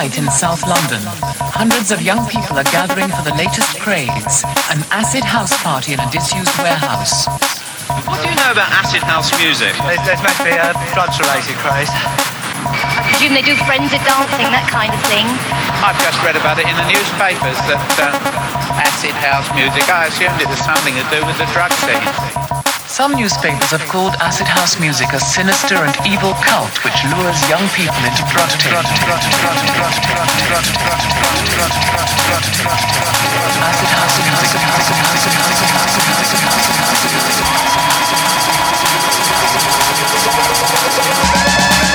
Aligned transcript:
night 0.00 0.16
in 0.16 0.30
South 0.32 0.64
London. 0.64 0.96
Hundreds 1.52 1.92
of 1.92 2.00
young 2.00 2.24
people 2.24 2.56
are 2.56 2.64
gathering 2.72 3.12
for 3.12 3.20
the 3.20 3.36
latest 3.36 3.76
craze, 3.84 4.40
an 4.72 4.80
acid 4.88 5.20
house 5.20 5.52
party 5.60 5.92
in 5.92 6.00
a 6.00 6.08
disused 6.08 6.56
warehouse. 6.56 7.28
What 8.08 8.16
do 8.24 8.32
you 8.32 8.36
know 8.40 8.48
about 8.48 8.72
acid 8.72 9.04
house 9.04 9.28
music? 9.36 9.76
There's, 9.84 10.00
there's 10.08 10.22
meant 10.24 10.40
to 10.40 10.48
be 10.48 10.56
a 10.56 10.72
drugs-related 10.96 11.52
craze. 11.60 11.92
I 11.92 13.12
presume 13.12 13.36
they 13.36 13.44
do 13.44 13.52
frenzied 13.68 14.00
dancing, 14.08 14.48
that 14.48 14.72
kind 14.72 14.88
of 14.88 15.00
thing. 15.12 15.28
I've 15.84 16.00
just 16.00 16.16
read 16.24 16.40
about 16.40 16.56
it 16.56 16.64
in 16.64 16.76
the 16.80 16.88
newspapers 16.88 17.60
that 17.68 17.84
um, 18.00 18.16
acid 18.80 19.12
house 19.20 19.52
music, 19.52 19.84
I 19.92 20.08
assumed 20.08 20.40
it 20.40 20.48
was 20.48 20.64
something 20.64 20.96
to 20.96 21.04
do 21.12 21.20
with 21.28 21.36
the 21.36 21.48
drug 21.52 21.76
scene. 21.76 22.39
Some 23.00 23.16
newspapers 23.16 23.70
have 23.70 23.80
called 23.88 24.12
acid 24.20 24.46
house 24.46 24.78
music 24.78 25.14
a 25.14 25.20
sinister 25.20 25.76
and 25.76 25.96
evil 26.04 26.34
cult 26.44 26.84
which 26.84 27.02
lures 27.08 27.40
young 27.48 27.66
people 27.72 27.96
into. 28.04 28.20
Acid 41.56 41.89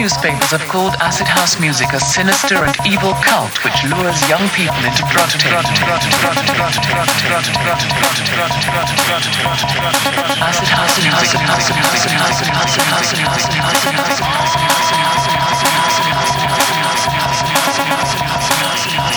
newspapers 0.00 0.50
have 0.50 0.66
called 0.66 0.94
acid 1.00 1.26
house 1.26 1.60
music 1.60 1.92
a 1.92 2.00
sinister 2.00 2.56
and 2.64 2.74
evil 2.86 3.12
cult 3.20 3.52
which 3.64 3.84
lures 3.84 4.16
young 4.30 4.48
people 4.56 4.80
into. 4.80 5.04
Acid 5.04 5.42
house. 10.72 10.96
Acid 10.96 11.44
house 11.44 11.76
music. 18.88 19.09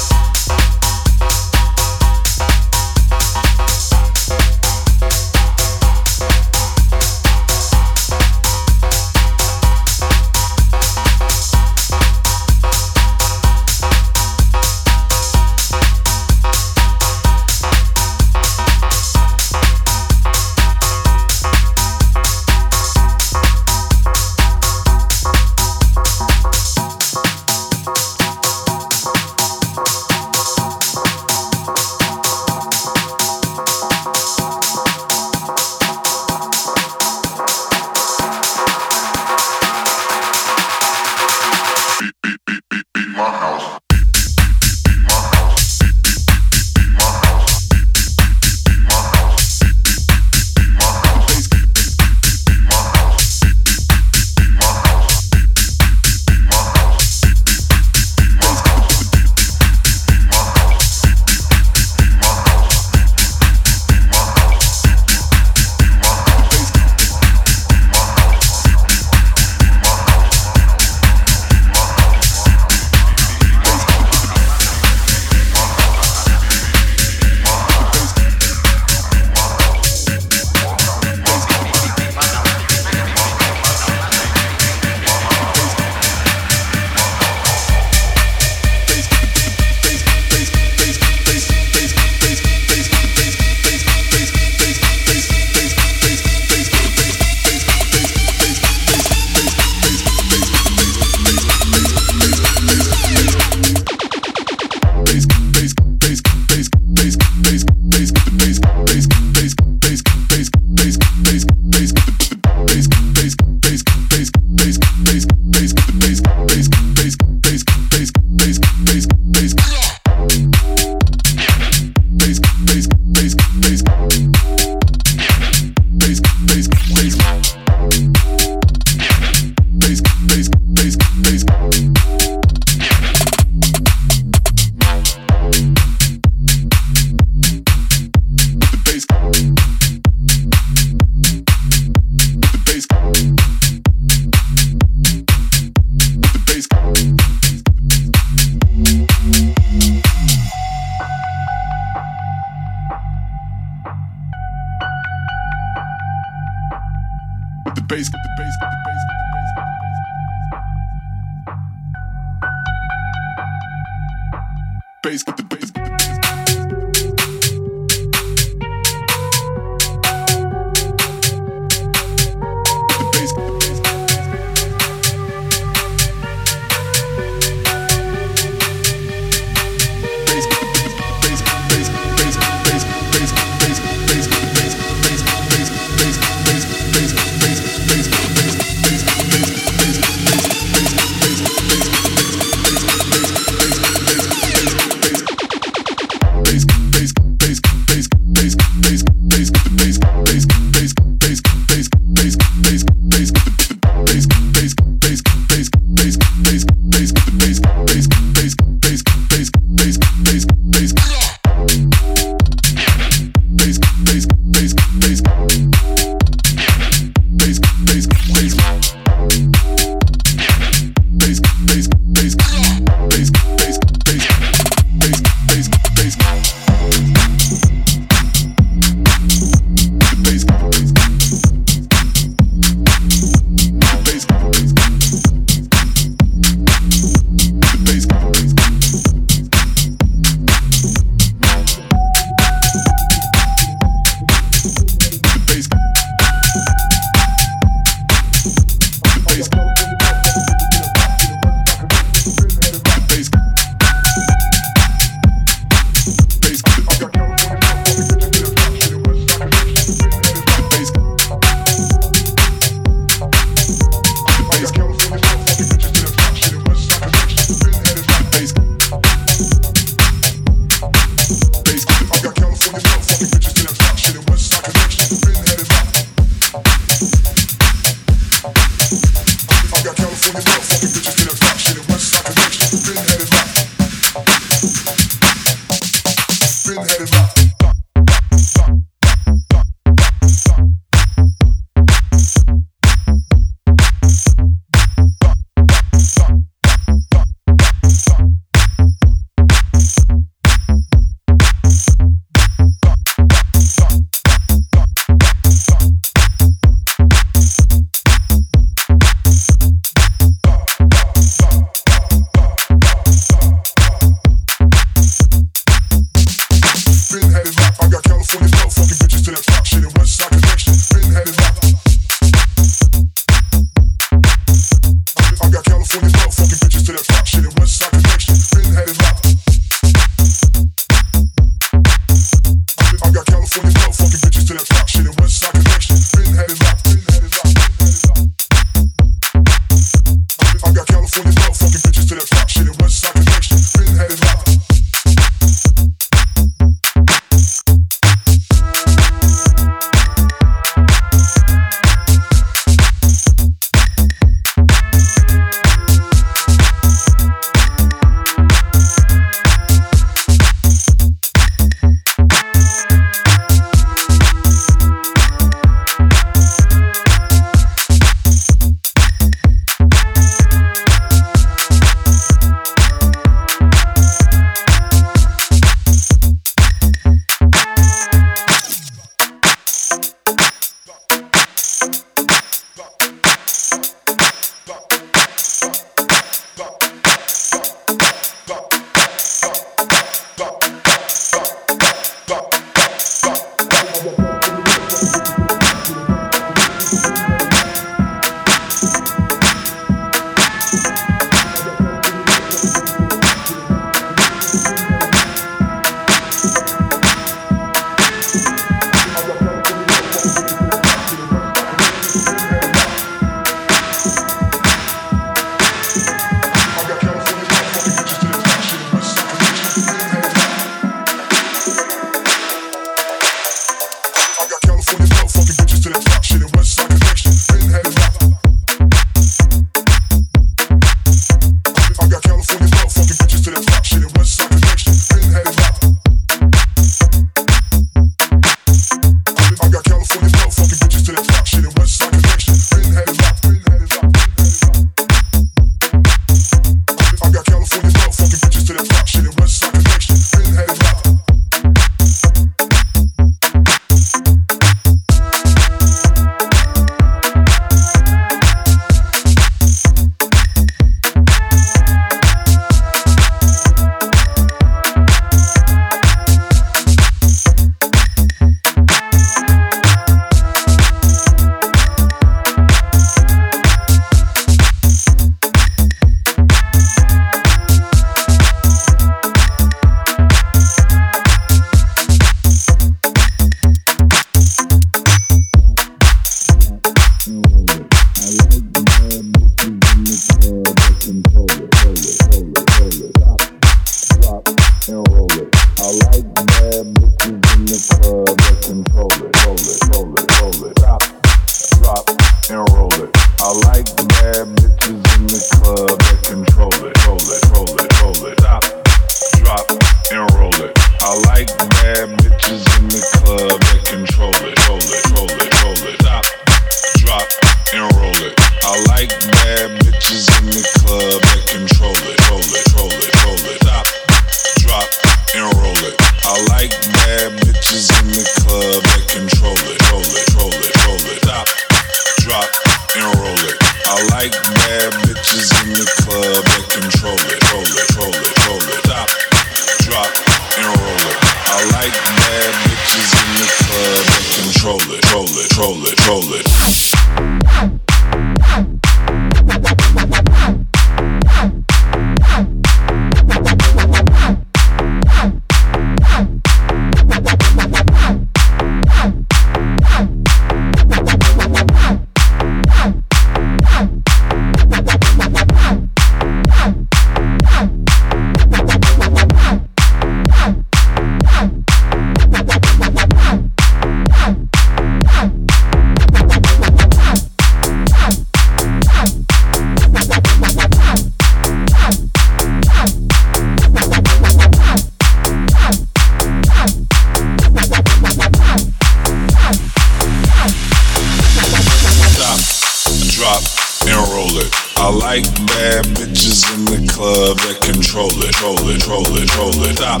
control 598.40 598.70
it, 598.70 598.88
roll 598.88 599.16
it, 599.20 599.36
roll 599.36 599.64
it, 599.68 599.76
stop, 599.76 600.00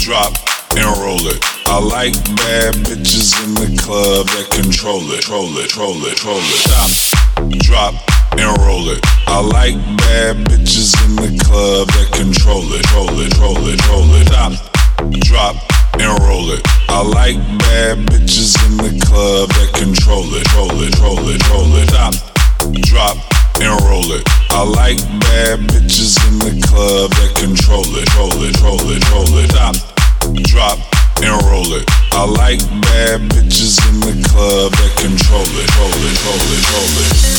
drop, 0.00 0.32
and 0.72 0.88
roll 1.04 1.20
it. 1.28 1.36
I 1.68 1.76
like 1.78 2.16
bad 2.40 2.72
bitches 2.88 3.36
in 3.44 3.52
the 3.60 3.68
club 3.76 4.24
that 4.24 4.48
control 4.56 5.04
it, 5.12 5.28
roll 5.28 5.52
it, 5.58 5.76
roll 5.76 6.00
it, 6.08 6.24
roll 6.24 6.40
it, 6.40 6.64
stop, 6.64 6.88
drop, 7.60 7.92
and 8.40 8.56
roll 8.64 8.88
it. 8.88 9.04
I 9.28 9.40
like 9.44 9.76
bad 10.00 10.48
bitches 10.48 10.96
in 11.04 11.16
the 11.20 11.44
club 11.44 11.88
that 11.88 12.08
control 12.16 12.64
it, 12.72 12.88
roll 12.96 13.12
it, 13.20 13.36
roll 13.36 13.60
it, 13.68 13.80
roll 13.84 14.16
it, 14.16 14.28
stop, 14.32 14.56
drop, 15.28 15.56
and 16.00 16.08
roll 16.24 16.48
it. 16.48 16.64
I 16.88 17.02
like 17.04 17.36
bad 17.68 17.98
bitches 18.08 18.56
in 18.64 18.78
the 18.80 18.96
club 19.04 19.50
that 19.60 19.76
control 19.76 20.24
it, 20.32 20.48
roll 20.56 20.72
it, 20.80 20.96
roll 21.04 21.20
it, 21.28 21.44
roll 21.52 21.76
it, 21.76 21.88
stop, 21.92 22.14
drop 22.88 23.37
and 23.60 23.80
roll 23.82 24.12
it. 24.12 24.22
I 24.50 24.62
like 24.62 24.98
bad 25.20 25.60
bitches 25.68 26.16
in 26.28 26.38
the 26.38 26.54
club 26.66 27.10
that 27.10 27.34
control 27.36 27.84
it, 27.96 28.08
roll 28.16 28.32
it, 28.42 28.60
roll 28.62 28.80
it, 28.90 29.02
roll 29.10 29.38
it. 29.38 29.50
Drop, 29.50 29.76
drop, 30.44 30.78
and 31.22 31.42
roll 31.46 31.72
it. 31.74 31.84
I 32.12 32.24
like 32.24 32.60
bad 32.82 33.20
bitches 33.30 33.78
in 33.90 34.00
the 34.00 34.14
club 34.28 34.72
that 34.72 34.92
control 34.98 35.46
it, 35.46 35.70
roll 35.76 35.90
it, 35.90 36.16
roll 36.24 36.42
it, 36.54 36.62
roll 36.72 36.94
it. 37.04 37.38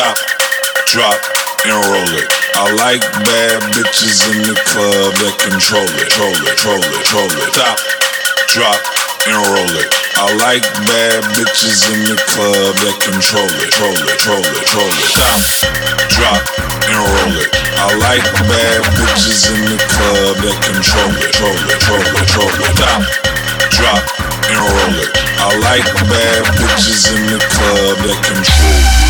Stop, 0.00 0.16
drop, 0.88 1.20
and 1.68 1.76
roll 1.76 2.12
it. 2.16 2.24
I 2.56 2.72
like 2.72 3.04
bad 3.20 3.60
bitches 3.76 4.24
in 4.32 4.48
the 4.48 4.56
club 4.64 5.12
that 5.12 5.36
control 5.44 5.84
it, 5.84 6.08
troll 6.08 6.32
it, 6.32 6.56
troll 6.56 6.80
it, 6.80 7.04
troll 7.04 7.28
it. 7.28 7.52
Stop, 7.52 7.76
drop, 8.48 8.80
and 9.28 9.36
roll 9.44 9.74
it. 9.76 9.92
I 10.16 10.32
like 10.40 10.64
bad 10.88 11.20
bitches 11.36 11.84
in 11.92 12.08
the 12.08 12.16
club 12.32 12.80
that 12.80 12.96
control 12.96 13.44
it, 13.44 13.68
troll 13.76 13.92
it, 13.92 14.16
troll 14.24 14.40
it, 14.40 14.64
troll 14.72 14.88
it. 14.88 15.04
Stop, 15.04 15.68
drop, 16.16 16.42
and 16.88 16.96
roll 16.96 17.36
it. 17.36 17.52
I 17.76 17.92
like 18.00 18.24
bad 18.48 18.80
bitches 18.96 19.52
in 19.52 19.68
the 19.68 19.76
club 19.84 20.40
that 20.40 20.56
control 20.64 21.12
it, 21.12 21.28
troll 21.36 21.52
it, 21.52 21.76
troll 21.76 22.00
it, 22.00 22.24
troll 22.24 22.48
it. 22.48 22.72
Stop, 22.72 23.04
drop, 23.68 24.02
and 24.48 24.64
roll 24.64 24.96
it. 24.96 25.12
I 25.44 25.52
like 25.60 25.92
bad 26.08 26.48
bitches 26.56 27.12
in 27.12 27.36
the 27.36 27.40
club 27.52 28.00
that 28.00 28.16
control 28.24 28.80
it. 28.80 29.09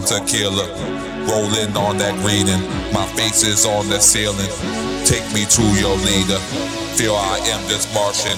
on 0.00 0.06
tequila, 0.06 0.66
rolling 1.28 1.76
on 1.76 1.98
that 1.98 2.14
green, 2.22 2.48
and 2.48 2.62
my 2.92 3.06
face 3.16 3.42
is 3.42 3.66
on 3.66 3.88
the 3.88 3.98
ceiling. 4.00 4.48
Take 5.04 5.24
me 5.32 5.44
to 5.46 5.62
your 5.80 5.96
leader. 5.96 6.38
Feel 6.96 7.14
I 7.14 7.38
am 7.52 7.62
this 7.68 7.86
Martian. 7.94 8.36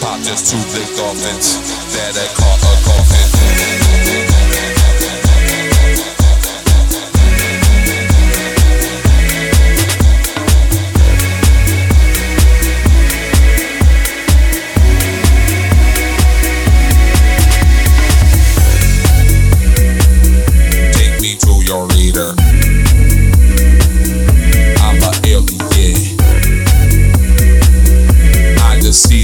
Pop 0.00 0.20
just 0.20 0.50
two 0.50 0.62
big 0.72 0.88
dolphins 0.96 1.56
that 1.94 2.16
I 2.16 2.26
caught 2.36 2.60
a 2.60 2.74
coffin. 2.84 3.21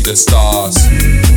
The 0.08 0.16
stars. 0.16 1.27